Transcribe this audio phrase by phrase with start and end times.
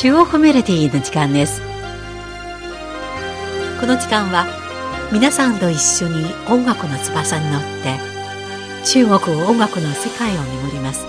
[0.00, 1.60] 中央コミュニティーの時間です。
[3.78, 4.46] この時間は
[5.12, 7.98] 皆さんと一緒に音楽の翼に乗って
[8.86, 11.04] 中国音楽の世界を巡ります。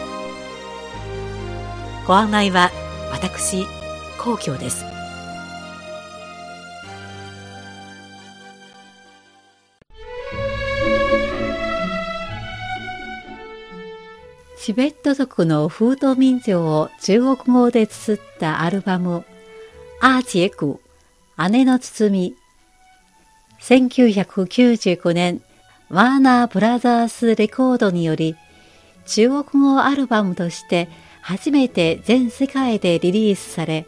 [2.05, 2.69] ご案内は
[3.13, 3.65] 私
[4.19, 4.90] 皇居です。
[14.63, 19.25] チベット族の風土民情を中国語で綴ったアルバム、
[19.99, 20.79] アーチエク、
[21.49, 22.35] 姉の包み。
[23.59, 25.41] 1995年、
[25.89, 28.35] ワーナーブラザースレコードにより、
[29.07, 30.89] 中国語アルバムとして
[31.23, 33.87] 初めて全世界でリリースされ、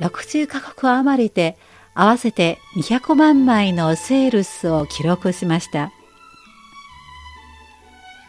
[0.00, 1.56] 60カ国余りで
[1.94, 5.92] 合わせて200万枚のセールスを記録しました。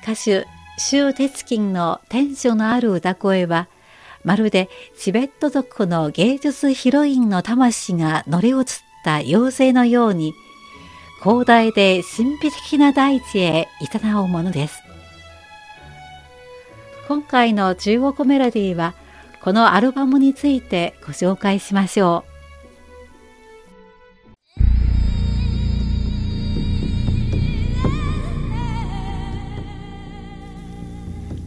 [0.04, 3.68] 歌手周哲金のテンションのある歌声は、
[4.24, 8.66] まるでチベット族の芸術ヒロインの魂が乗り移っ
[9.04, 10.34] た妖精のように、
[11.22, 14.82] 広大で神秘的な大地へ誘うものです。
[17.10, 18.94] 今回の中国メロディーは、
[19.42, 22.29] このアルバムについてご紹介しましょう。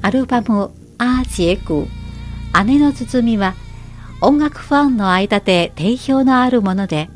[0.03, 1.87] アルバムアーチエク
[2.67, 3.55] 姉の包みは
[4.21, 7.09] 音楽ファンの間で定評のあるもので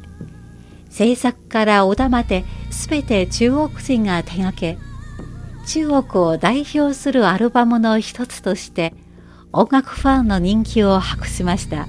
[0.88, 4.78] 制作から小田まで全て中国人が手掛け
[5.66, 8.94] 中国を代表するアルバムの一つとして
[9.52, 11.88] 音楽ファンの人気を博しました。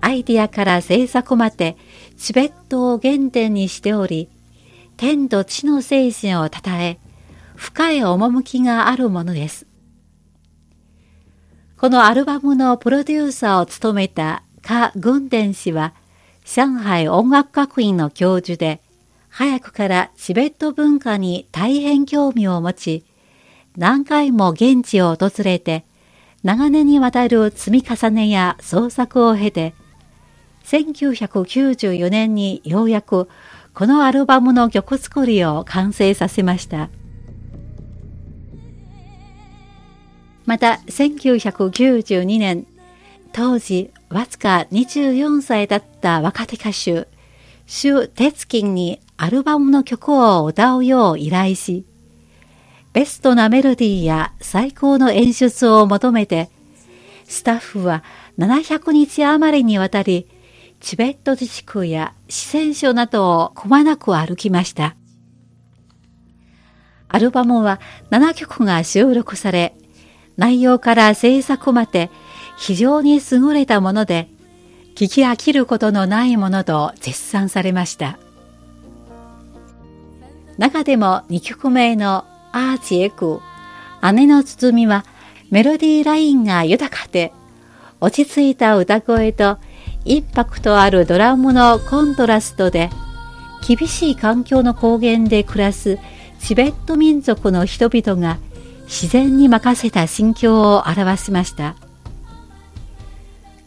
[0.00, 1.76] アイディアから制作まで
[2.16, 4.28] チベットを原点にしており
[4.96, 7.00] 天と地の精神をたたえ
[7.56, 9.66] 深い趣があるものです。
[11.76, 15.94] このアルバムのプロデューサーを務めたカ・グンデン氏は、
[16.44, 18.80] 上海音楽学院の教授で、
[19.28, 23.04] 早くからチベット文化に大変興味を持ち、
[23.76, 25.84] 何回も現地を訪れて、
[26.42, 29.74] 長年にわたる積み重ねや創作を経て、
[30.64, 33.28] 1994年にようやく
[33.74, 36.88] このアルバムの曲作りを完成させました。
[40.46, 42.66] また1992年、
[43.32, 47.08] 当時わずか24歳だった若手歌手、
[47.66, 51.84] シュ・テツキンにアルバムの曲を歌うよう依頼し、
[52.92, 56.48] ベストなメロディーや最高の演出を求めて、
[57.24, 58.04] スタッフは
[58.38, 60.28] 700日余りにわたり、
[60.80, 64.94] チベット自治区や四川省などをくまなく歩きました。
[67.08, 67.80] アルバムは
[68.10, 69.74] 7曲が収録され、
[70.36, 72.10] 内容から制作まで
[72.58, 74.28] 非常に優れたもので、
[74.94, 78.18] 聞き飽きることのないものと絶賛されました。
[80.58, 83.40] 中でも2曲目のアーチエク、
[84.14, 85.04] 姉の包みは
[85.50, 87.32] メロディーラインが豊かで、
[88.00, 89.58] 落ち着いた歌声と
[90.04, 92.90] インパクトあるドラムのコントラストで、
[93.66, 95.98] 厳しい環境の高原で暮らす
[96.38, 98.38] チベット民族の人々が
[98.86, 101.76] 自然に任せた心境を表しました。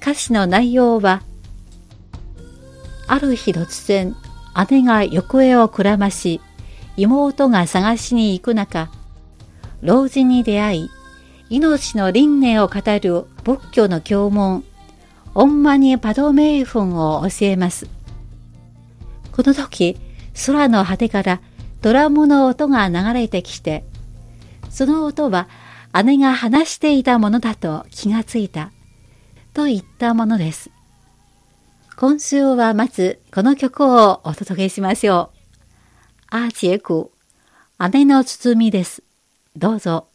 [0.01, 1.21] 歌詞の内容は、
[3.07, 4.15] ある日突然、
[4.69, 6.41] 姉が行方をくらまし、
[6.95, 8.89] 妹が探しに行く中、
[9.81, 10.89] 老人に出会い、
[11.49, 14.63] 命の輪廻を語る仏教の教文、
[15.35, 17.87] オンマニパドメイフンを教えます。
[19.31, 19.97] この時、
[20.45, 21.41] 空の果てから
[21.81, 23.83] ドラムの音が流れてきて、
[24.69, 25.47] その音は
[26.03, 28.71] 姉が話していたものだと気がついた。
[29.53, 30.69] といったものです。
[31.97, 35.37] 今週はまずこの曲をお届けしましょう。
[36.29, 37.11] アーチエク、
[37.91, 39.03] 姉の包みです。
[39.55, 40.08] どうぞ。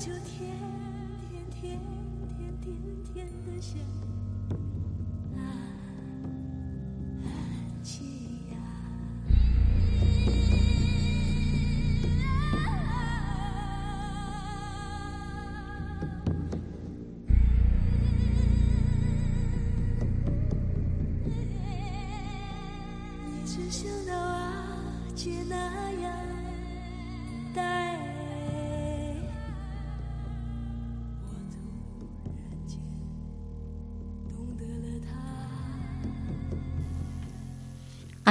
[0.00, 0.56] 就天
[1.20, 1.78] 天天
[2.32, 2.72] 天天
[3.12, 3.78] 天的想
[5.36, 5.69] 安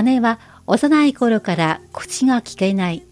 [0.04, 3.04] 姉は幼い頃から口が利けない。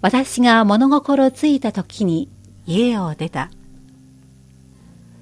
[0.00, 2.28] 私が物心ついた時に
[2.66, 3.50] 家を出た。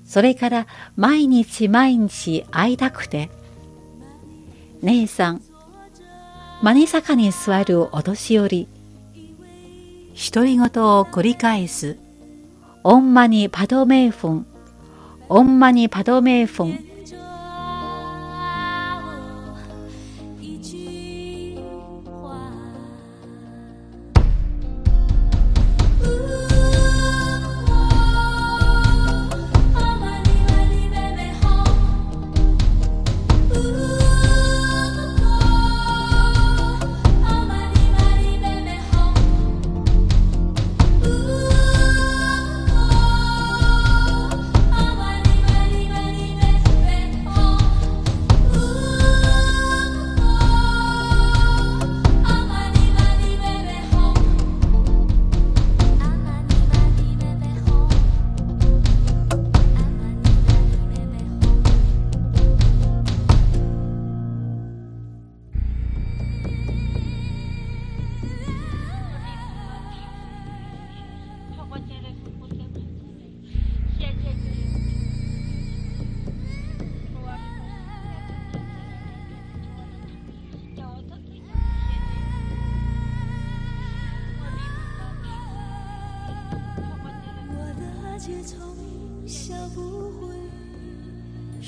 [0.05, 0.67] それから
[0.97, 3.31] 毎日毎日会いたくて。
[4.83, 5.43] 姉さん、
[6.63, 8.69] 真似坂に座るお年寄り。
[10.33, 11.99] 独り言を繰り返す。
[12.85, 14.47] オンマニパドメーフォン。
[15.29, 16.96] オンマニパドメーフォン。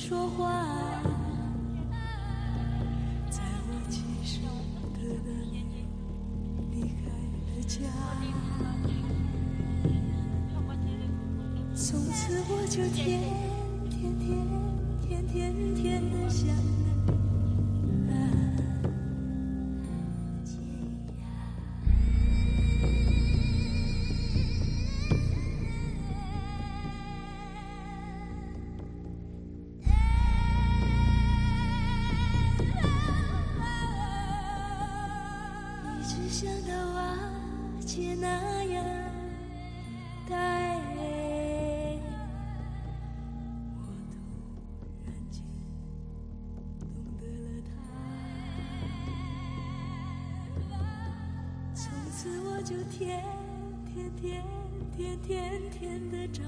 [0.08, 0.64] 说话，
[3.28, 5.62] 在我七岁的那年
[6.70, 7.76] 离开了家，
[11.74, 13.47] 从此我就天天
[37.98, 38.84] 也那样
[40.28, 42.00] 待我，
[43.74, 43.90] 突
[45.04, 45.42] 然间
[46.78, 46.86] 懂
[47.18, 47.68] 得了他。
[51.74, 52.18] 从此
[52.48, 53.24] 我就天
[53.92, 54.40] 天天
[54.96, 56.44] 天天天的找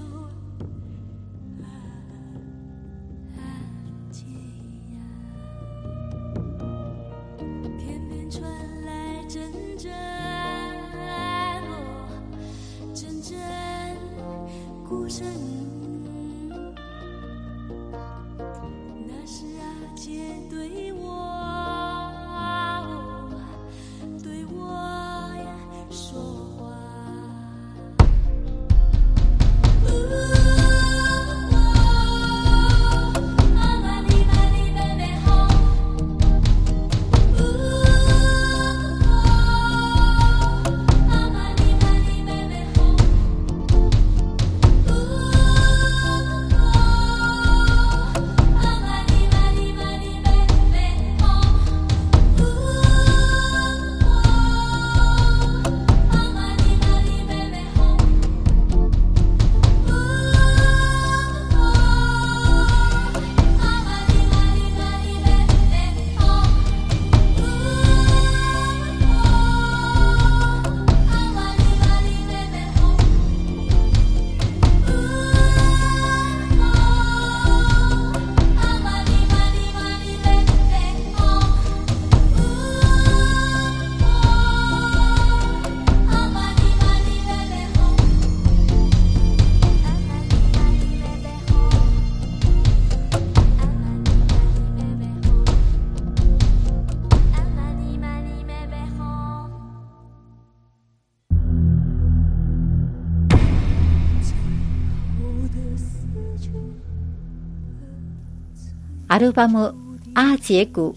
[109.11, 109.75] アルバム
[110.13, 110.93] アーチエク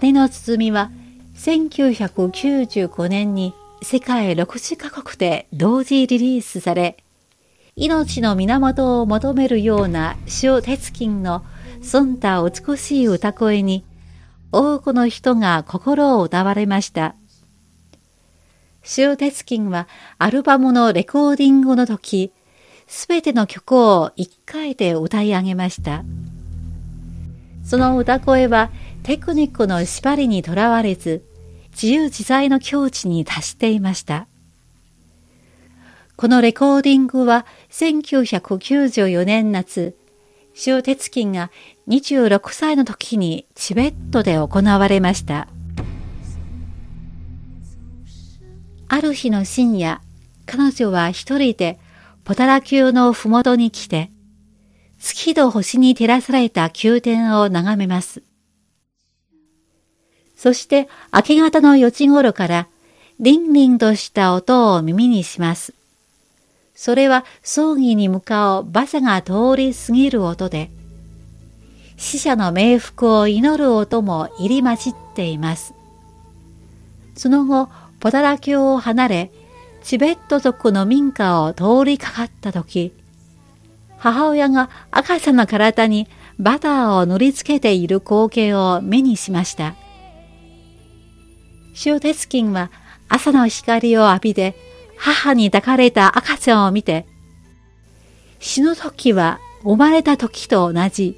[0.00, 0.92] 姉の包みは
[1.34, 6.98] 1995年に世界60カ国で同時リリースされ、
[7.74, 11.44] 命の源を求めるような塩鉄金の
[11.82, 13.84] 澄んだ美しい歌声に
[14.52, 17.16] 多くの人が心を奪われました。
[18.96, 19.88] 塩鉄金は
[20.18, 22.30] アルバムのレコーディングの時、
[22.86, 26.04] すべての曲を一回で歌い上げました。
[27.68, 28.70] その歌声は
[29.02, 31.22] テクニックの縛りにとらわれず、
[31.72, 34.26] 自由自在の境地に達していました。
[36.16, 39.94] このレコーディングは1994年夏、
[40.66, 41.50] 塩鉄金が
[41.88, 45.46] 26歳の時にチベットで行われました。
[48.88, 50.00] ある日の深夜、
[50.46, 51.78] 彼女は一人で
[52.24, 54.10] ポタラ宮のふもとに来て、
[54.98, 58.22] 月と星に照らされた宮殿を眺めます。
[60.36, 62.68] そして明け方の4時頃から、
[63.18, 65.74] リンリンとした音を耳にします。
[66.76, 70.70] それは葬儀に向かう馬車が通り過ぎる音で、
[71.96, 75.74] 死者の冥福を祈る音も入り混じっています。
[77.16, 79.32] その後、ポタラ教を離れ、
[79.82, 82.92] チベット族の民家を通りかかったとき、
[83.98, 89.74] 母親が赤ちゃんの体にバターを塗りつけている光景を目にしました。
[91.84, 92.70] 塩鉄金は
[93.08, 94.54] 朝の光を浴びて
[94.96, 97.06] 母に抱かれた赤ちゃんを見て、
[98.40, 101.16] 死ぬ時は生まれた時と同じ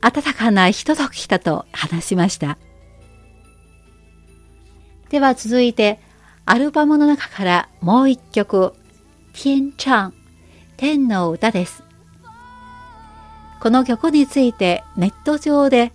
[0.00, 2.58] 暖かなひとときだと話しました。
[5.08, 6.00] では続いて、
[6.44, 8.72] アルバムの中からもう一曲、
[9.32, 10.14] 天チャン、
[10.76, 11.85] 天の歌です。
[13.60, 15.92] この曲についてネット上で、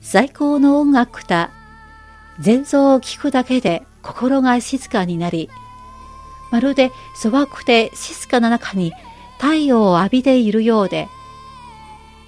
[0.00, 1.50] 最高の音楽だ、
[2.44, 5.50] 前奏を聴くだけで心が静かになり、
[6.50, 8.92] まるで素朴で静かな中に
[9.38, 11.08] 太陽を浴びているようで、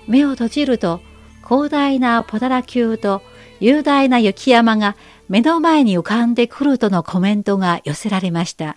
[0.06, 1.00] 目を閉じると
[1.46, 3.22] 広大なポタラ宮と
[3.60, 4.96] 雄大な雪山が
[5.28, 8.76] 目の前に浮かんでくるとのコメントが寄せられました。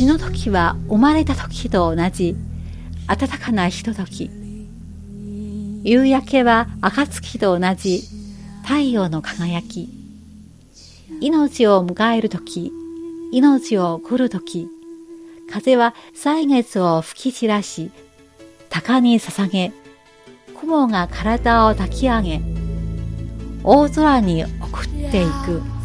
[0.00, 2.34] 死ぬ時は生まれた時と同じ
[3.06, 4.30] 暖かなひととき。
[5.84, 8.04] 夕焼けは暁と同じ
[8.62, 9.90] 太陽の輝き。
[11.20, 12.72] 命を迎える時、
[13.30, 14.68] 命を送る時、
[15.52, 17.90] 風は歳月を吹き散らし、
[18.70, 19.70] 鷹に捧げ、
[20.58, 22.40] 雲が体を抱き上げ、
[23.64, 25.79] 大空に送っていく。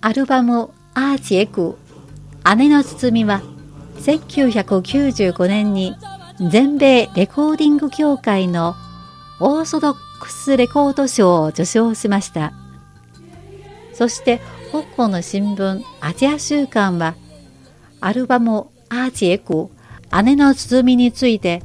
[0.00, 1.76] アルバム「アーチエク
[2.56, 3.42] 姉の包み」は
[4.00, 5.94] 1995年に
[6.50, 8.74] 全米レコーディング協会の
[9.40, 12.52] オーソドックスレコード賞を受賞しました。
[13.92, 14.40] そして
[14.70, 17.16] 香港の新聞アジア週間は
[18.00, 19.68] アルバム「アーチエク
[20.22, 21.64] 姉の包み」について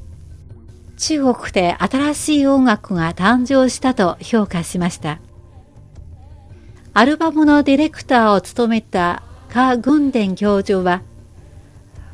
[0.97, 5.19] 中国で新しい音楽が誕生したと評価しました
[6.95, 11.01] アルバムのディレクターを務めたカ・グンデン教授は、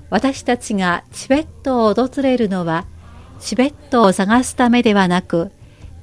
[0.09, 2.85] 私たちがチベットを訪れるのは、
[3.41, 5.51] チベットを探すためではなく、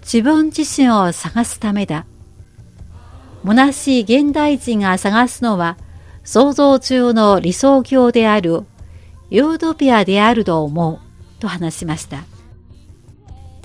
[0.02, 2.04] 自分自身を探すためだ。
[3.46, 5.78] 虚しい現代人が探すのは、
[6.22, 8.64] 想像中の理想郷である、
[9.30, 10.98] ユートピアであると思う、
[11.40, 12.36] と話しました。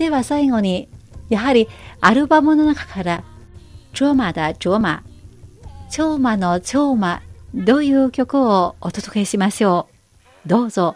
[0.01, 0.89] では最後に、
[1.29, 1.67] やはり
[1.99, 3.23] アルバムの中から、
[3.93, 5.03] ジョーマだジョーマ、
[5.91, 7.21] 超魔の超魔
[7.67, 9.89] という曲をお届けしましょ
[10.43, 10.49] う？
[10.49, 10.95] どうぞ。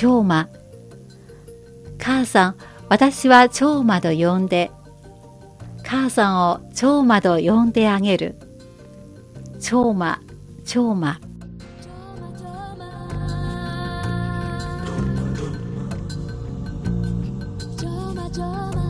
[0.00, 0.48] 長馬。
[1.98, 2.56] 母さん、
[2.88, 4.70] 私は長馬と呼んで、
[5.82, 8.36] 母さんを長馬と呼んであげる。
[9.58, 10.20] 超魔、
[10.64, 11.18] 超魔。
[17.76, 18.87] 咒骂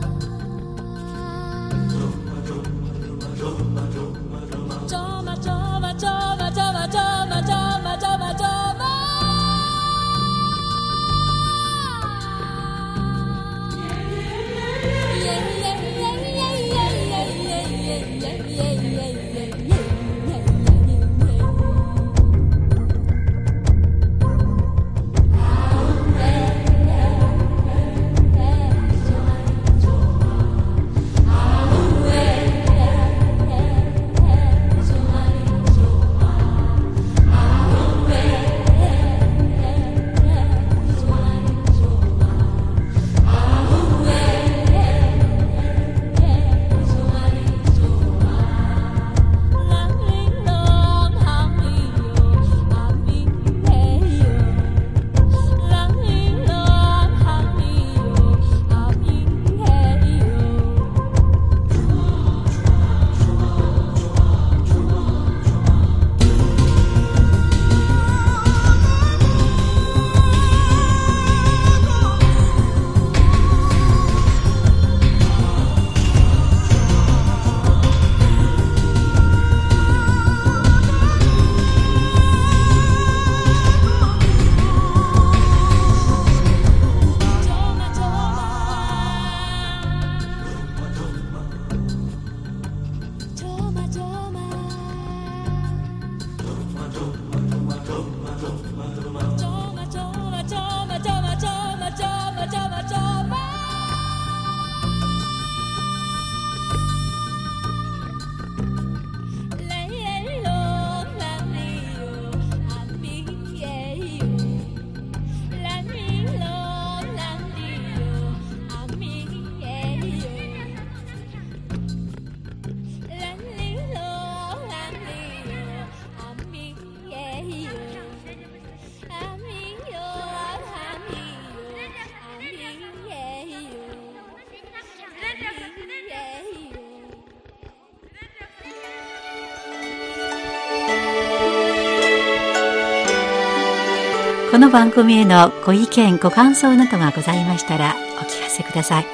[144.59, 149.05] の番組へのご意見ご感想などがございましたらお聞かせください。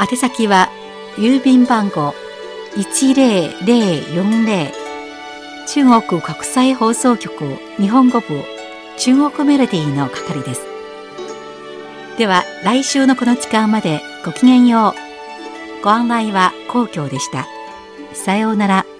[0.00, 0.70] 宛先は
[1.16, 2.14] 郵便番号
[2.76, 4.72] 10040
[5.68, 8.42] 中国国際放送局日本語部
[8.98, 10.66] 中国メロディーの係です。
[12.18, 14.94] では来週のこの時間までごきげんよ
[15.80, 15.84] う。
[15.84, 17.46] ご案内は皇居でした。
[18.14, 18.91] さようなら。